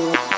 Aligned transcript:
people. 0.00 0.29